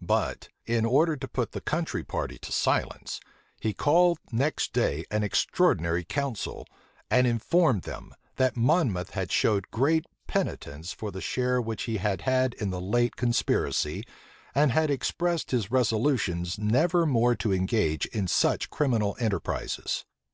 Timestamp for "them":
7.82-8.14